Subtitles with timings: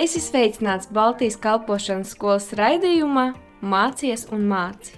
[0.00, 4.94] Es esmu sveicināts Baltijas kalpošanas skolas raidījumā Mācies un māci.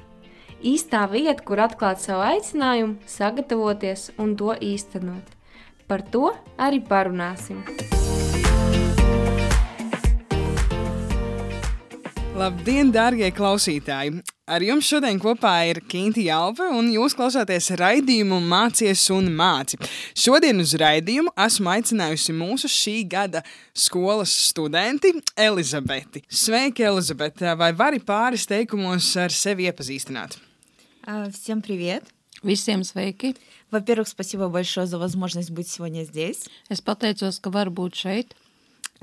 [0.63, 5.33] Īstā vieta, kur atklāt savu aicinājumu, sagatavoties un to īstenot.
[5.91, 7.65] Par to arī parunāsim.
[12.39, 14.23] Labdien, darbie klausītāji!
[14.48, 19.80] Ar jums šodien kopā ir Kinti Alva, un jūs klausāties raidījumu Mācies un māci.
[20.16, 23.44] Šodien uz raidījumu esmu aicinājusi mūsu šī gada
[23.76, 26.24] skolas studenti Elizabeti.
[26.30, 27.52] Sveiki, Elizabete!
[27.60, 30.40] Vai vari pāris teikumos ar sevi iepazīstināt?
[31.04, 32.04] А, Всем привет!
[32.44, 33.36] Visiem sveiki!
[33.72, 36.48] Во-первых, спасибо большое за возможность быть сегодня здесь.
[36.70, 38.36] Es pateicos, ka var būt šeit.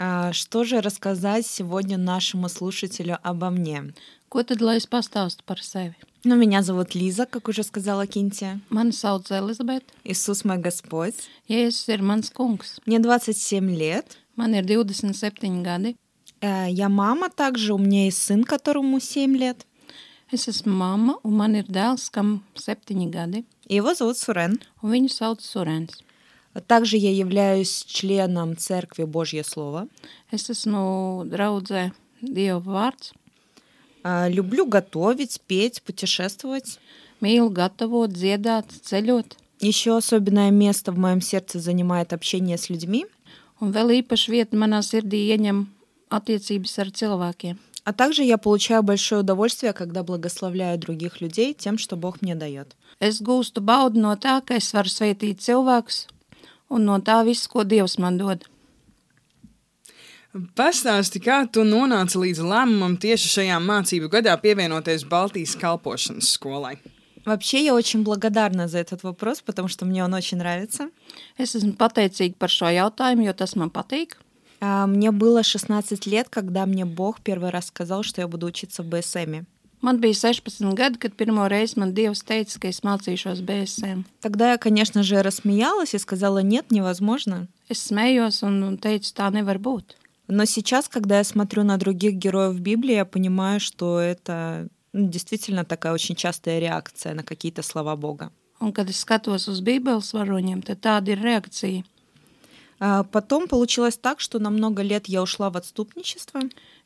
[0.02, 3.94] А, Что же рассказать сегодня нашему слушателю обо мне?
[4.30, 5.96] Ko tad lai es pastāstu par sevi?
[6.24, 8.60] Ну, меня зовут Лиза, как уже сказала Кинти.
[8.70, 9.86] Mani sauc Elizabete.
[10.04, 11.16] Иисус мой Господь.
[11.50, 12.80] Jēzus ir mans kungs.
[12.86, 14.18] Мне 27 лет.
[14.38, 15.96] Man ir 27 gadi.
[16.42, 19.66] Я мама также, у меня есть сын, которому 7 лет.
[20.32, 24.60] Es esmu mamma, un man ir dēls, kam 7 gadi, Его зовут Сурен.
[24.84, 26.04] un viņu sauc Surens.
[26.68, 29.88] Также я являюсь членом Церкви Божье Слово.
[30.32, 33.14] Es esmu draudzē Dieva vārds.
[34.04, 36.80] А, Люблю готовить, петь, путешествовать.
[37.22, 43.06] Mīlu gatavot, dziedāt, ceļot, Еще особенное место в моем сердце занимает общение с людьми.
[43.62, 45.68] un vēl īpaši vieta manā sirdī ieņem
[46.10, 47.58] attiecības ar cilvēkiem.
[47.84, 52.76] А также я получаю большое удовольствие, когда благословляю других людей тем, что Бог мне дает.
[53.00, 56.08] Es gūstu baudu no tā, ka es varu sveitīt cilvēkus
[56.71, 58.45] un no tā viss, ko Dievs man dod.
[60.59, 66.77] Pastāsti, kā tu nonāci līdz lēmumam tieši šajā mācību gadā pievienoties Baltijas kalpošanas skolai.
[67.25, 70.91] Вообще, я очень благодарна за этот вопрос, потому что мне он очень нравится.
[71.39, 74.19] Es esmu pateicīga par šo jautājumu, jo tas man patīk.
[74.61, 78.83] А, Мне было 16 лет, когда мне Бог первый раз сказал, что я буду учиться
[78.83, 79.47] в БСМе.
[79.85, 84.05] Man bija 16 gadi, kad pirmo reizi man Dievs teica, ka es mācīšos BSM.
[84.21, 87.49] Тогда я, конечно же, рассмеялась и сказала, нет, невозможно.
[87.69, 89.97] Es smējos un un teicu, tā nevar būt.
[90.27, 95.67] Но сейчас, когда я смотрю на других героев Библии, я понимаю, что это ну, действительно
[95.67, 98.31] такая очень частая реакция на какие-то слова Бога.
[98.61, 101.85] Un, kad es skatos uz Bībeles varoņiem, tad tāda ir reakcija.
[102.81, 106.41] А Потом получилось так, что на много лет я ушла в отступничество.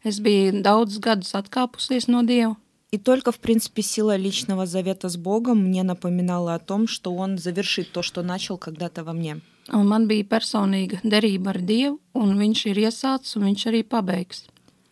[0.04, 2.56] Es biju daudzus gadus atkāpusies no Dieva,
[2.93, 7.39] И только, в принципе, сила личного завета с Богом мне напоминала о том, что Он
[7.39, 9.41] завершит то, что начал когда-то во мне.
[9.71, 14.43] un man bija personīga derība ar Dievu, un Viņš ir iesācis, un Viņš arī pabeigs.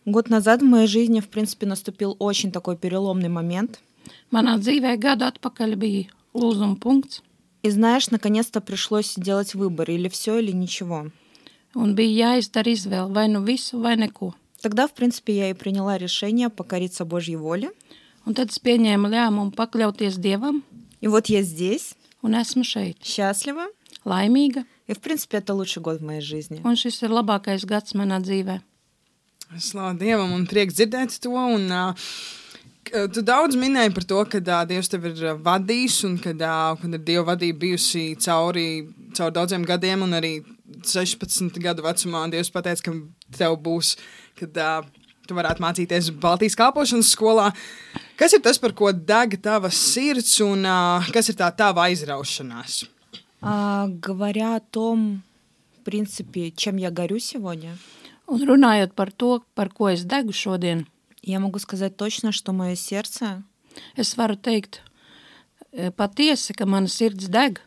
[0.04, 3.78] Год назад в моей жизни, в принципе, наступил очень такой переломный момент.
[4.32, 7.20] Manā dzīvē gadu atpakaļ bija lūzuma punkts,
[7.62, 11.12] И знаешь, наконец-то пришлось делать выбор, или все, или ничего.
[11.76, 14.34] un bija jāizdara izvēle vai nu visu, vai neko.
[14.61, 17.71] Тогда, в принципе, я и приняла решение покориться Божьей воле.
[18.25, 20.63] Un tad es pieņēmu lēmumu pakļauties Dievam,
[20.99, 23.67] И вот я здесь, un esmu šeit, счастлива.
[24.05, 26.59] laimīga, И, в принципе, это лучший год в моей жизни.
[26.63, 28.61] un šis ir labākais gads manā dzīvē.
[29.59, 31.29] Slavu Dievam un prieks dzirdēt to.
[31.31, 31.93] Un, uh,
[32.83, 36.31] k- Tu daudz minēji par to, ka uh, Dievs tevi ir uh, vadījis un ka
[36.31, 40.43] uh, kad ir Dieva vadība bijusi cauri, cauri daudziem gadiem, un arī
[40.83, 43.95] 16 gadu vecumā Dievs pateica, ka tev būs,
[44.39, 44.87] kad uh,
[45.27, 47.51] tu varētu mācīties Baltijas kalpošanas skolā.
[48.19, 52.85] Kas ir tas, par ko deg tava sirds, un uh, kas ir tā tava aizraušanās?
[53.39, 55.21] А, говоря о том,
[55.79, 57.77] в принципе, чем я горю сегодня,
[58.27, 60.85] Un runājot par to, par ko es degu šodien,
[61.23, 63.43] я могу сказать точно, что мое сердце
[63.95, 64.81] es varu teikt
[65.71, 67.61] e, patiesi, ka mana sirds deg,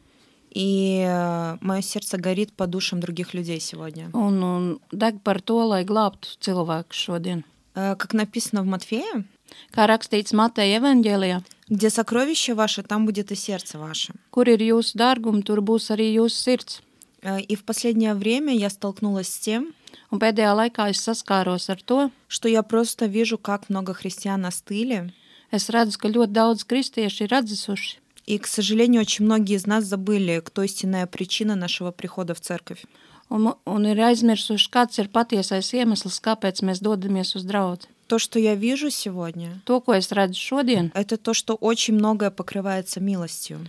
[0.54, 1.06] и
[1.60, 4.10] мое сердце горит по душам других людей сегодня.
[4.12, 7.44] un, un deg par to, lai glābtu cilvēku šodien.
[7.74, 9.24] Э, Как написано в Матфея,
[9.74, 14.14] Kā rakstīts Mateja evaņģēlijā, где сокровище ваше, там будет и сердце ваше.
[14.32, 16.80] kur ir jūsu dārgumi, tur būs arī jūsu sirds.
[17.22, 19.72] Э, И в последнее время я столкнулась с тем,
[20.12, 25.12] Un pēdējā laikā es saskāros ar to, что я просто вижу, как много христиан остыли.
[25.52, 27.98] es redzu, ka ļoti daudz kristieši ir atdzisuši.
[28.25, 32.83] И, к сожалению, очень многие из нас забыли, кто истинная причина нашего прихода в церковь.
[33.29, 37.85] Un, mu- un ir aizmirsuši, kāds ir patiesais iemesls, kāpēc mēs dodamies uz draugu.
[38.07, 42.29] То, что я вижу сегодня, To, ko es redzu šodien, это то, что очень многое
[42.29, 43.67] покрывается милостью.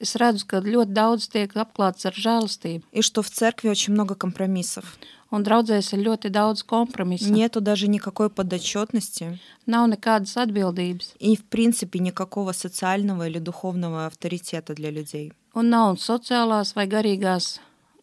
[0.00, 2.82] es redzu, ka ļoti daudz tiek apklāts ar žēlastību.
[2.92, 4.96] И что в церкви очень много компромиссов.
[5.31, 7.29] Un draudzēs ir ļoti daudz kompromisu.
[7.31, 11.15] Нету даже никакой подотчетности Nav nekādas atbildības.
[11.19, 15.33] и, в принципе, никакого социального или духовного авторитета для людей.
[15.55, 17.59] Un nav sociālās vai garīgās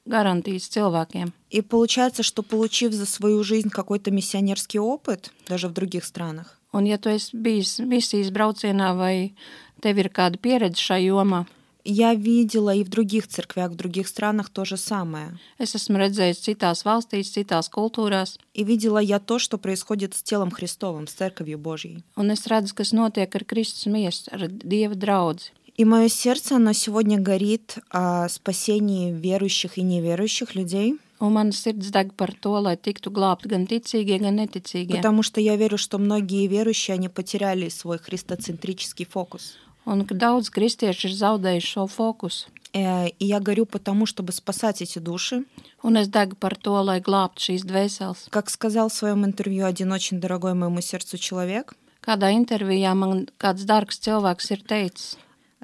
[0.07, 1.33] garantijas cilvēkiem.
[1.51, 6.85] И получается, что получив за свою жизнь какой-то миссионерский опыт, даже в других странах, Un,
[6.87, 9.35] ja tu esi bijis misijas braucienā vai
[9.83, 11.47] tev ir kāda pieredze šajā jomā,
[11.85, 15.39] я видела и в других церквях, в других странах то же самое.
[15.59, 20.51] es esmu redzējis citās valstīs, citās kultūrās, И видела я то, что происходит с телом
[20.51, 22.03] Христовым, с Церковью Божьей.
[22.17, 25.53] un es redzu, kas notiek ar Kristus miesu, ar Dieva draudzi.
[25.77, 31.91] И мое сердце, оно сегодня горит о спасении верующих и неверующих людей, Un man sirds
[31.91, 34.97] deg par to, lai tiktu glābti gan ticīgie, gan neticīgie.
[34.97, 39.57] потому что я верю, что многие верующие, они потеряли свой христоцентрический фокус.
[39.87, 42.49] Un ka daudz kristieši ir zaudējuši šo fokusu.
[42.73, 45.45] Э, И я горю потому, чтобы спасать эти души.
[45.83, 48.29] Un es degu par to, lai glābtu šīs dvēseles.
[48.31, 53.67] Как сказал в своем интервью один очень дорогой моему сердцу человек, Kādā intervijā man kāds
[53.69, 55.17] dārgs cilvēks ir teicis,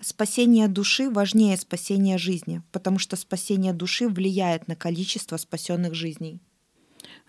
[0.03, 6.41] спасение души важнее спасения жизни, потому что спасение души влияет на количество спасенных жизней.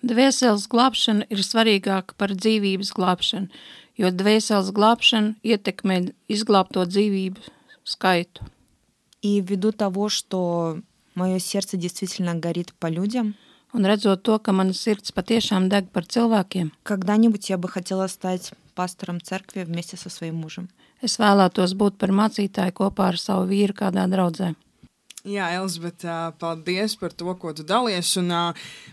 [0.03, 3.47] Dvēseles glābšana ir svarīgāka par dzīvības glābšanu,
[3.97, 7.41] jo dvēseles glābšana ietekmē izglābto dzīvību
[7.83, 8.45] skaitu.
[9.21, 10.79] И ввиду того, что
[11.15, 13.35] мое сердце действительно горит по людям,
[13.73, 18.53] Un redzot to, ka mana sirds patiešām deg par cilvēkiem, когда-нибудь я бы хотела стать
[18.75, 20.69] пастором церкви вместе со своим мужем.
[21.01, 24.55] es vēlētos būt par mācītāju kopā ar savu vīru kādā draudzē.
[25.22, 26.10] Jā, Elizabete,
[26.42, 28.08] paldies par to, ko tu dalies.
[28.18, 28.32] Un,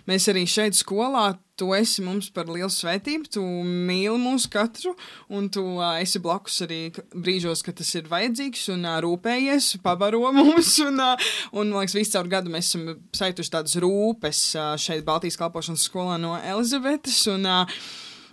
[0.06, 3.32] mēs arī šeit skolā, tu esi mums par lielu svētību.
[3.34, 4.94] Tu mīli mūs katru,
[5.34, 5.64] un tu
[5.98, 6.80] esi blakus arī
[7.16, 10.76] brīžos, kad tas ir vajadzīgs, un rūpējies, pabaro mums.
[10.86, 12.86] Un, un man liekas, visu caur gadu mēs esam
[13.18, 14.44] saituši tādas rūpes
[14.86, 17.24] šeit Baltijas kalpošanas skolā no Elizabetes.
[17.34, 17.50] Un,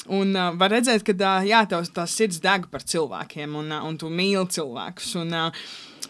[0.06, 3.82] Un uh, var redzēt, ka uh, jā, tavs, tās sirds deg par cilvēkiem, un, uh,
[3.88, 5.16] un tu mīli cilvēkus.
[5.19, 5.64] Un, uh,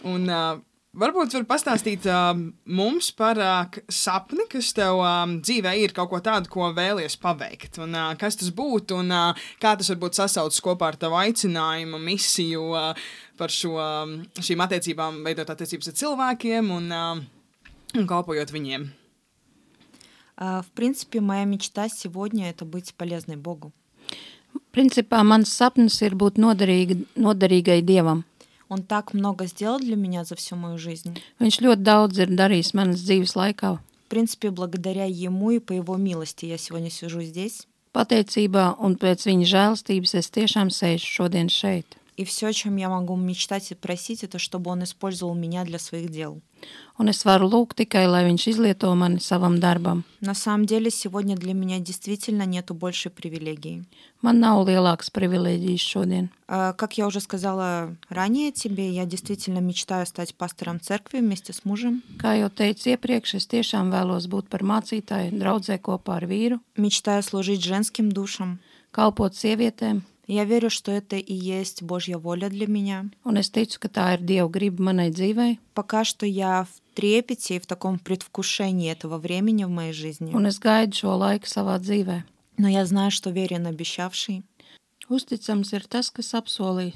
[0.05, 0.59] un, uh,
[0.96, 2.34] Varbūt var pastāstīt uh,
[2.68, 7.16] mums par uh, k- sapni, kas tev um, dzīvē ir kaut ko tādu, ko vēlies
[7.16, 7.78] paveikt.
[7.80, 11.96] Un, uh, kas tas būtu un uh, kā tas varbūt sasaucas kopā ar tavu aicinājumu,
[12.04, 13.06] misiju uh,
[13.40, 17.64] par šo, um, šīm attiecībām, veidot attiecības ar cilvēkiem un, uh,
[17.96, 18.90] un kalpojot viņiem.
[20.36, 23.72] А, В принципе, моя мечта сегодня — это быть полезной Богу.
[24.74, 28.26] Principā mans sapnis ir būt noderīga, noderīgai Dievam.
[28.70, 31.20] Он так много сделал для меня за всю мою жизнь.
[31.40, 33.80] Viņš ļoti daudz ir darījis manas dzīves laikā.
[33.80, 37.68] В принципе, благодаря Ему и по Его милости я сегодня сижу здесь.
[37.92, 41.98] Pateicībā un pēc viņa žēlastības es tiešām sēžu šodien šeit.
[42.18, 45.80] И все, о чем я могу мечтать и просить, это чтобы Он использовал меня для
[45.80, 46.42] своих дел.
[47.00, 50.04] Un es varu lūgt tikai, lai viņš izlieto mani savam darbam.
[50.20, 53.86] На самом деле, сегодня для меня действительно нету большей привилегии.
[54.22, 56.30] Man nav lielākas privilēģijas šodien.
[56.48, 61.66] А, Как я уже сказала ранее тебе, я действительно мечтаю стать пастором церкви вместе с
[61.66, 62.04] мужем.
[62.20, 67.24] Kā jau teicu iepriekš, es tiešām vēlos būt par mācītāju, draudzē kopā ar vīru, Мечтаю
[67.24, 68.60] служить женским душам.
[68.92, 73.10] kalpot sievietēm, Я верю, что это и есть Божья воля для меня.
[73.26, 77.56] un es ticu, ka tā ir Dieva griba manai dzīvei, Пока что я в трепете
[77.56, 80.32] и в таком предвкушении этого времени в моей жизни.
[80.34, 82.24] un es gaidu šo laiku savā dzīvē.
[82.58, 84.44] Но я знаю, что верен обещавший.
[85.10, 86.94] Uzticams ir tas, kas apsolīja.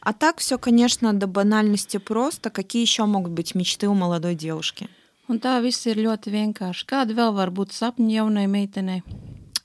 [0.00, 2.50] А так все, конечно, до банальности просто.
[2.50, 4.88] Какие еще могут быть мечты у молодой девушки?
[5.26, 6.84] Un tā viss ir ļoti vienkārši.
[6.84, 9.02] Kāda vēl var būt sapņi jaunai meitenei?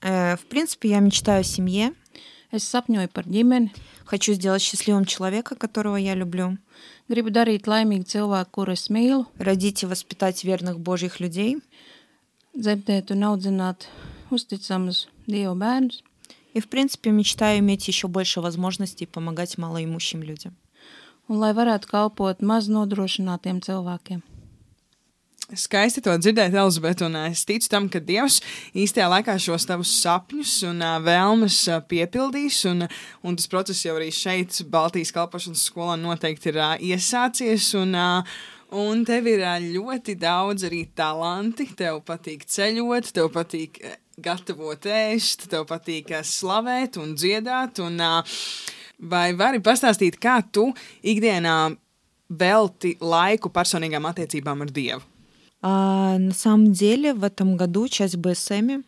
[0.04, 1.94] Э, В принципе, я мечтаю о семье.
[2.52, 3.70] Es sapņoju par ģimeni,
[4.04, 6.58] Хочу сделать счастливым человека, которого я люблю.
[7.08, 11.56] gribu darīt laimīgu cilvēku, kuru es mīlu, Родить и воспитать верных Божьих людей.
[12.54, 13.88] dzemdēt un audzināt
[14.30, 16.02] uzticamus Dieva bērnus.
[16.52, 20.54] И, в принципе, мечтаю иметь еще больше возможностей помогать малоимущим людям.
[21.28, 24.20] un lai varētu kalpot maz nodrošinātiem cilvēkiem.
[25.52, 28.38] Skaisti to dzirdēt, Elizabete, un es ticu tam, ka Dievs
[28.80, 31.58] īstajā laikā šos tavus sapņus un vēlmes
[31.90, 32.86] piepildīs, un,
[33.20, 37.92] un tas process jau arī šeit, Baltijas kalpošanas skolā, noteikti ir iesācies, un,
[38.72, 43.84] un tev ir ļoti daudz arī talanti, tev patīk ceļot, tev patīk
[44.24, 48.00] gatavot ēst, tev patīk slavēt un dziedāt, un
[49.12, 50.70] vai vari pastāstīt, kā tu
[51.04, 51.58] ikdienā
[52.32, 55.10] velti laiku personīgām attiecībām ar Dievu?
[55.63, 58.83] А на самом деле в этом году, часть БСМ,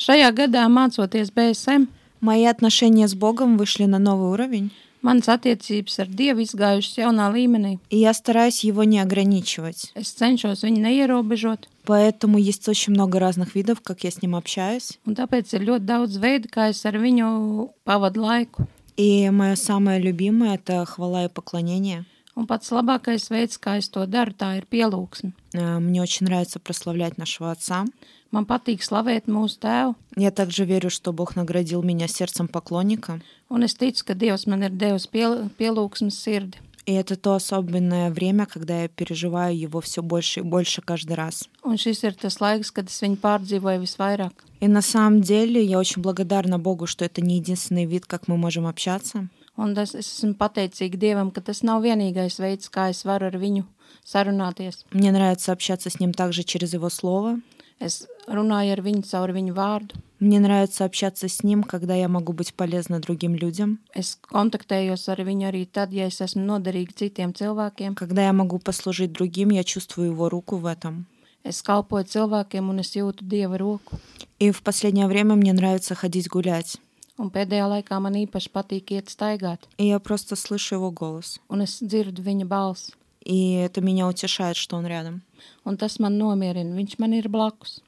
[0.00, 1.86] Šajā gadā, mācoties BSM,
[2.20, 4.70] мои отношения с Богом вышли на новый уровень,
[5.02, 7.78] manas attiecības ar Dievu izgājušas jaunā līmenī.
[7.90, 9.92] и я стараюсь его не ограничивать.
[9.94, 14.98] Es cenšos viņu neierobežot, Поэтому есть очень много разных видов, как я с ним общаюсь.
[15.06, 18.66] un tāpēc ir ļoti daudz veidu, kā es ar viņu pavadu laiku.
[18.96, 22.04] И мое самое любимое — это хвала и поклонение.
[22.35, 25.31] Un pats labākais veids, kā es to daru, tā ir pielūgsme.
[25.53, 27.85] Э, Мне очень нравится прославлять нашего Отца.
[28.31, 33.21] Man patīk slavēt mūsu tēvu, Я также верю, что Бог наградил меня сердцем поклонника.
[33.49, 36.57] un es ticu, ka Dievs man ir devis piel, pielūgsmes sirdi.
[36.85, 41.49] И это то особенное время, когда я переживаю его все больше и больше каждый раз.
[41.63, 42.71] Laiks.
[44.59, 48.37] И на самом деле я очень благодарна Богу, что это не единственный вид, как мы
[48.37, 49.27] можем общаться.
[49.56, 53.36] Un tas, es esmu pateicīga Dievam, ka tas nav vienīgais veids, kā es varu ar
[53.36, 53.64] viņu
[54.04, 54.84] sarunāties.
[54.92, 57.40] Мне нравится общаться с Ним также через Его Слово.
[57.80, 59.94] Es runāju ar viņu caur viņu vārdu.
[60.20, 65.20] Мне нравится общаться с Ним, когда я могу быть полезна другим людям, Es kontaktējos ar
[65.24, 67.94] viņu arī tad, ja es esmu noderīga citiem cilvēkiem.
[67.94, 71.06] когда я могу послужить другим, я чувствую Его руку в этом.
[71.42, 73.98] Es kalpoju cilvēkiem un es jūtu Dieva roku.
[74.38, 76.76] И в последнее время мне нравится ходить гулять.
[77.18, 81.38] Un pēdējā laikā man īpaši patīk iet staigāt, И я просто слышу Его голос.
[81.48, 82.92] un es dzirdu viņa balsi.
[83.24, 85.22] И это меня утешает, что Он рядом.
[85.64, 87.80] Un tas man nomierina, viņš man ir blakus.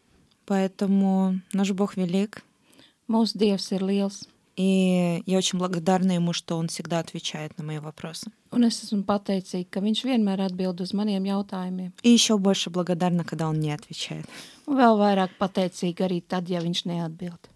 [0.46, 2.42] Поэтому наш Бог велик.
[3.08, 7.78] Mūsu Dievs ir liels, И я очень благодарна Ему, что Он всегда отвечает на мои
[7.78, 8.30] вопросы.
[8.52, 11.92] un es esmu pateicīga, ka viņš vienmēr atbild uz maniem jautājumiem.
[12.02, 14.26] И еще больше благодарна, когда Он не отвечает.
[14.66, 17.48] Un vēl vairāk pateicīga arī tad, ja viņš neatbild.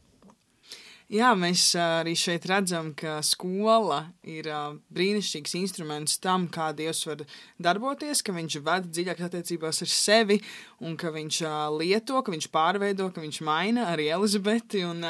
[1.12, 4.48] Jā, mēs arī šeit redzam, ka skola ir
[4.96, 7.26] brīnišķīgs instruments tam, kā Dievs var
[7.60, 10.40] darboties, ka viņš ved dziļāk attiecībās ar sevi,
[10.80, 11.42] un ka viņš
[11.82, 14.86] lieto, ka viņš pārveido, ka viņš maina arī Elizabeti.
[14.88, 15.04] Un,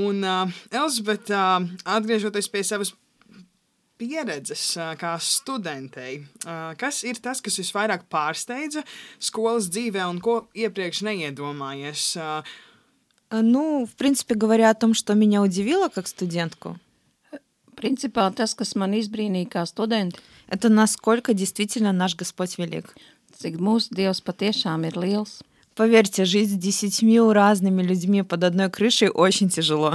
[0.00, 0.40] un ā,
[1.98, 2.96] atgriežoties pie savas
[4.00, 4.70] pieredzes
[5.04, 6.22] kā studentei,
[6.80, 8.80] kas ir tas, kas visvairāk pārsteidza
[9.20, 12.14] skolas dzīvē un ko iepriekš neiedomājies?
[13.29, 16.77] Ā, А, Ну, в принципе, говоря о том, что меня удивило как студентку,
[17.75, 20.19] Principā tas, kas man izbrīnīja kā studenti,
[20.49, 22.93] это насколько действительно наш Господь велик.
[23.39, 25.41] cik mūsu Dievs patiešām ir liels.
[25.75, 29.93] Поверьте, жить с десятью разными людьми под одной крышей очень тяжело.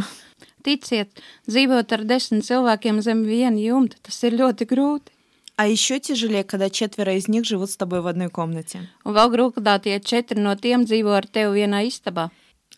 [0.64, 1.10] Ticiet,
[1.46, 5.10] dzīvot ar desmit cilvēkiem zem viena jumta, tas ir ļoti grūti.
[5.56, 8.88] А еще тяжелее, когда четверо из них живут с тобой в одной комнате.
[9.04, 12.30] Un vēl grūtāk, ja četri no tiem dzīvo ar tevi vienā istabā.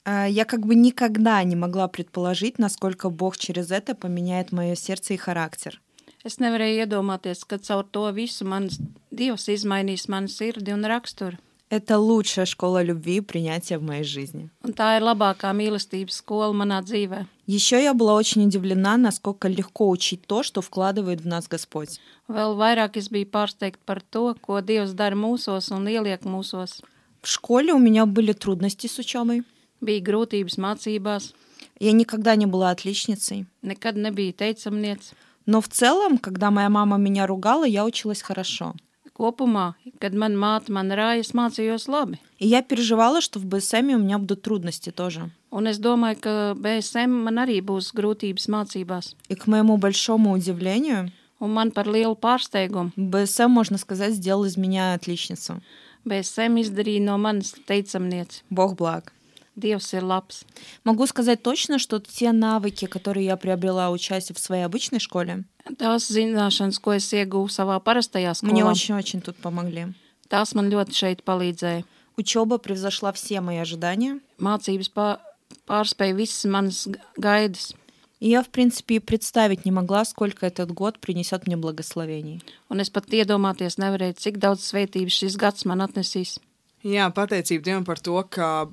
[0.04, 5.14] А, Я как бы никогда не могла предположить, насколько Бог через это поменяет мое сердце
[5.14, 5.80] и характер.
[6.26, 8.80] Es nevarēju iedomāties, ka caur to visu mans
[9.14, 11.38] Dievs izmainīs manu sirdi un raksturu.
[11.68, 14.50] Это лучшая школа любви и принятия в моей жизни.
[14.62, 17.26] Un tā ir labākā mīlestības skola manā dzīvē.
[17.46, 21.98] Еще я была очень удивлена, насколько легко учить то, что вкладывает в нас Господь.
[22.28, 26.82] Vēl vairāk es biju pārsteigta par to, ko Dievs dara mūsos un ieliek mūsos.
[27.22, 29.42] В школе у меня были трудности с учебой.
[29.80, 31.32] Bija grūtības mācībās,
[31.78, 33.46] Я никогда не была отличницей.
[33.62, 35.12] nekad nebija teicamniece.
[35.46, 38.74] Но в целом, когда моя мама меня ругала, я училась хорошо.
[39.14, 42.18] Kopumā, kad man māte man rāja, es mācījos labi.
[42.38, 45.30] И я переживала, что в БСМ у меня будут трудности тоже.
[45.50, 49.14] Un es domāju, ka BSM man arī būs grūtības mācībās.
[49.28, 51.10] И к моему большому удивлению,
[51.40, 55.62] Un man par lielu pārsteigumu БСМ, можно сказать, сделал из меня отличницу.
[56.04, 58.42] BSM izdarīja no manis teicamnieci.
[58.50, 59.12] Бог благ.
[59.56, 60.44] Dievs ir labs.
[60.84, 65.44] Могу сказать точно, что те навыки, которые я приобрела, учась в своей обычной школе,
[65.78, 69.94] Tās zināšanas, ko es ieguvu savā parastajā мне skolā, очень-очень тут помогли.
[70.28, 71.84] tās man ļoti šeit palīdzēja.
[72.18, 74.20] Учеба превзошла все мои ожидания.
[74.38, 75.18] Mācības pā,
[75.66, 77.74] pārspēja visas manas g- gaidas.
[78.20, 82.40] И я, в принципе, и представить не могла, сколько этот год принесет мне благословений.
[82.70, 86.38] Un es pat iedomāties nevarēju, cik daudz svētības šis gads man atnesīs.
[86.82, 88.68] Jā, pateicība Dievam par to, ka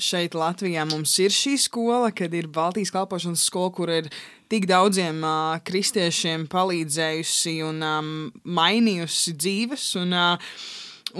[0.00, 4.08] šeit Latvijā mums ir šī skola, kad ir Baltijas kalpošanas skola, kur ir
[4.52, 8.10] tik daudziem uh, kristiešiem palīdzējusi un um,
[8.44, 9.86] mainījusi dzīves.
[10.02, 10.56] Un, uh,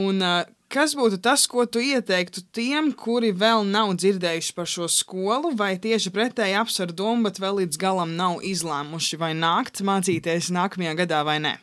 [0.00, 4.88] un, uh, kas būtu tas, ko tu ieteiktu tiem, kuri vēl nav dzirdējuši par šo
[4.90, 10.52] skolu, vai tieši pretēji apsver domu, bet vēl līdz galam nav izlēmuši, vai nākt mācīties
[10.54, 11.58] nākamajā gadā vai nē?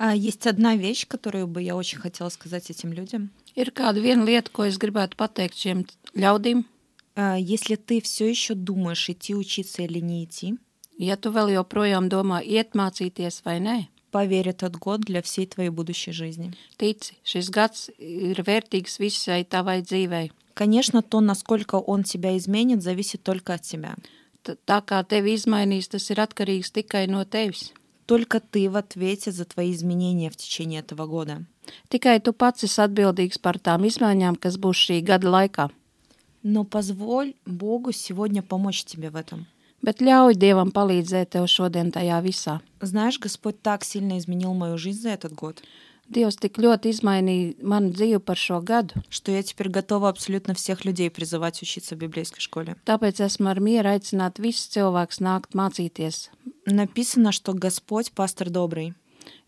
[0.00, 3.32] А есть одна вещь, которую бы я очень хотела сказать этим людям.
[3.58, 5.80] Ir kāda viena lieta, ko es gribētu pateikt šiem
[6.14, 6.64] ļaudīm.
[7.16, 10.56] А, Если ты все еще думаешь, идти учиться или не идти,
[10.98, 15.70] Ja tu vēl joprojām domā, iet mācīties vai nē, поверь, этот год для всей твоей
[15.70, 16.52] будущей жизни.
[16.76, 20.32] tici, šis gads ir vērtīgs visai tavai dzīvei.
[20.54, 23.94] Конечно, то, насколько он тебя изменит, зависит только от тебя.
[24.42, 27.70] T- Tā kā tevi izmainīs, tas ir atkarīgs tikai no tevis.
[28.06, 31.44] Только ты в ответе за твои изменения в течение этого года.
[31.90, 35.70] Tikai tu pats esi atbildīgs par tām izmaiņām, kas būs šī gada laikā.
[36.42, 39.46] Но позволь Богу сегодня помочь тебе в этом.
[39.82, 42.60] Bet ļauj Dievam palīdzēt tev šodien tajā visā.
[42.80, 45.62] Знаешь, Господь так сильно изменил мою жизнь за этот год,
[46.08, 50.86] Dievs tik ļoti izmainīja manu dzīvi par šo gadu, что я теперь готова абсолютно всех
[50.86, 52.76] людей призывать учиться в библейской школе.
[52.86, 56.30] tāpēc esmu ar mieru aicināt visus cilvēkus nākt mācīties.
[56.64, 58.94] Написано, что Господь пастор добрый.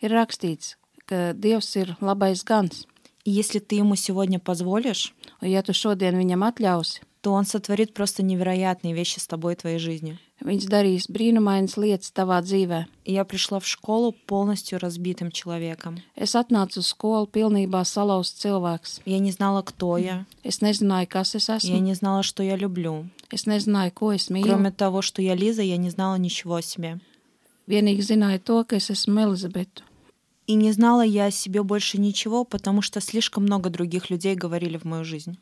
[0.02, 0.76] Ir rakstīts,
[1.06, 2.93] ka Dievs ir labais gans, И
[3.24, 8.22] если ты ему сегодня позволишь, un ja tu šodien viņam atļausi, то он сотворит просто
[8.22, 10.18] невероятные вещи с тобой и твоей жизнью.
[10.40, 12.86] viņš darīs brīnumainas lietas tavā dzīvē.
[13.04, 16.00] И я пришла в школу полностью разбитым человеком.
[16.16, 19.02] Es atnācu uz skolu pilnībā salauzts cilvēks.
[19.04, 20.24] Я не знала, кто я.
[20.42, 21.80] Es nezināju, kas es Я esmu.
[21.80, 23.10] не знала, что я люблю.
[23.30, 24.44] Es nezināju, ko es mīlu.
[24.48, 27.00] Кроме того, что я Лиза, я не знала ничего о себе.
[27.68, 29.82] Vienīgi zināju to, ka es esmu Elizabete.
[30.46, 34.76] И не знала я о себе больше ничего, потому что слишком много других людей говорили
[34.78, 35.38] в мою жизнь.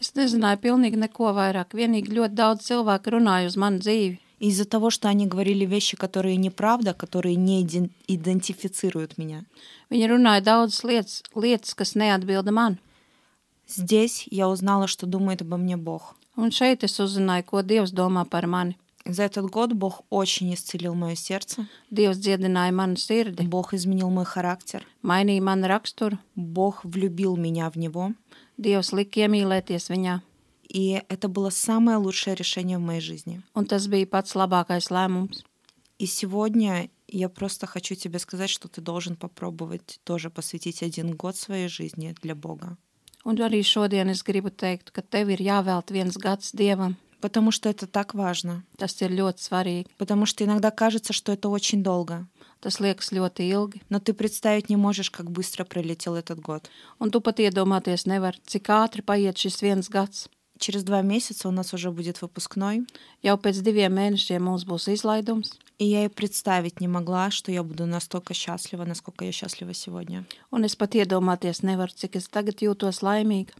[0.00, 1.74] Es nezināju pilnīgi neko vairāk.
[1.74, 4.18] Vienīgi ļoti daudz cilvēku runāja uz manu dzīvi.
[4.40, 9.44] И из-за того, что они говорили вещи, которые неправда, которые не иден- идентифицируют меня,
[9.90, 12.78] Viņi runāja daudzas lietas, lietas, kas neatbilda man.
[13.66, 16.14] здесь я узнала, что думает обо мне Бог.
[16.36, 18.76] Un šeit es uzzināju, ko Dievs domā par mani.
[19.06, 21.66] За этот год Бог очень исцелил мое сердце.
[21.90, 24.86] Dievs dziedināja manu sirdi, Бог изменил мой характер.
[25.02, 28.14] mainīja manu raksturu, Бог влюбил меня в Него.
[28.58, 30.20] Dievs lika iemīlēties viņā.
[30.68, 33.42] И это было самое лучшее решение в моей жизни.
[33.54, 35.44] Un tas bija pats labākais lēmums.
[35.98, 41.36] И сегодня я просто хочу тебе сказать, что ты должен попробовать тоже посвятить один год
[41.36, 42.76] своей жизни для Бога.
[43.24, 46.96] Un arī šodien es gribu teikt, ka tev ir jāvēlt viens gads Dievam.
[47.20, 48.64] Потому что это так важно.
[48.76, 49.86] Tas ir ļoti svarīgi.
[49.96, 52.26] Потому что иногда кажется, что это очень долго.
[52.60, 53.80] Tas liekas ļoti ilgi.
[53.88, 56.68] Но ты представить не можешь, как быстро пролетел этот год.
[56.98, 60.28] Un tu pat iedomāties nevar, cik ātri paiet šis viens gads.
[60.58, 62.86] Через два месяца у нас уже будет выпускной.
[63.22, 67.64] Jau pēc diviem mēnešiem mums būs izlaidums, И я и представить не могла, что я
[67.64, 70.24] буду настолько счастлива, насколько я счастлива сегодня.
[70.52, 73.52] un es pat iedomāties nevaru, cik es tagad jūtos laimīga.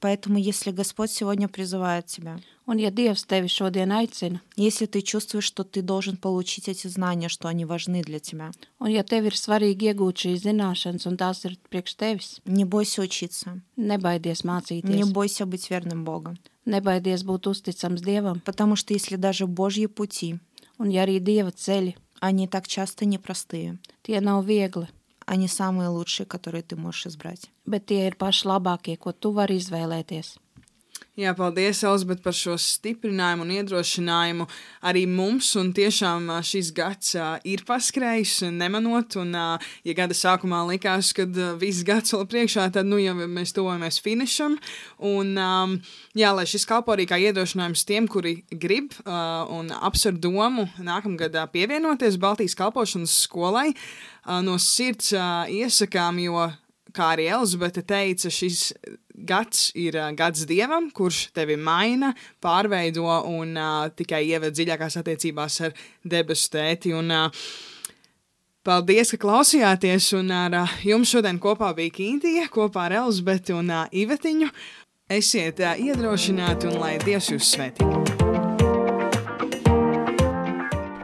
[0.00, 5.44] Поэтому, если Господь сегодня призывает тебя, Un ja Dievs tevi šodien aicina, если ты чувствуешь,
[5.44, 9.34] что ты должен получить эти знания, что они важны для тебя, un ja tev ir
[9.34, 15.12] svarīgi iegūt šīs zināšanas, un tās ir priekš tevis, не бойся учиться, nebaidies не mācīties,
[15.12, 16.36] бойся быть верным Богу.
[16.66, 20.38] nebaidies būt uzticams Dievam, Потому что если даже Божьи пути,
[20.78, 24.88] un ja arī Dieva ceļi, они так часто непростые, tie nav viegli,
[25.24, 27.48] они самые лучшие, которые ты можешь избрать.
[27.66, 30.36] bet tie ir paši labākie, ko tu vari izvēlēties.
[31.13, 34.47] Jā, paldies, Elizabet, par šo stiprinājumu un iedrošinājumu
[34.89, 35.51] arī mums.
[35.61, 37.11] Un tiešām šis gads
[37.45, 39.13] ir paskrējis, nemanot.
[39.21, 39.35] Un,
[39.85, 41.27] ja gada sākumā likās, ka
[41.61, 44.57] viss gads vēl priekšā, tad nu jau mēs tuvojamies finišam.
[45.05, 45.37] Un,
[46.17, 51.45] jā, lai šis kalpo arī kā iedrošinājums tiem, kuri grib un apsver domu nākamgad ā,
[51.53, 53.69] pievienoties Baltijas kalpošanas skolai,
[54.41, 56.49] no sirds iesakām, jo
[56.95, 58.71] kā arī Elizabete teica, šis
[59.13, 65.77] gads ir gads dievam, kurš tevi maina, pārveido un uh, tikai ieved dziļākās attiecībās ar
[66.03, 66.95] debesu tēti.
[66.97, 67.45] Un, uh,
[68.63, 73.67] Paldies, ka klausījāties, un ar uh, jums šodien kopā bija Kīntija, kopā ar Elizabeti un
[73.67, 74.47] uh, Ivetiņu.
[75.11, 77.83] Esiet uh, iedrošināti un lai Dievs jūs svētī!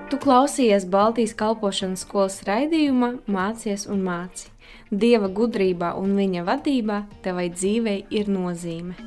[0.08, 4.48] Tu klausies Baltijas kalpošanas skolas raidījumā, mācies un māci.
[4.90, 8.98] Dieva gudrībā un viņa vadībā tevai dzīvei ir nozīme.